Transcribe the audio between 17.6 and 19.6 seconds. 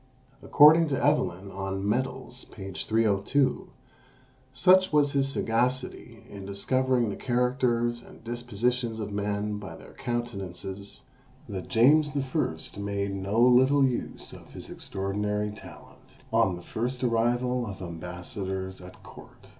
of ambassadors at court.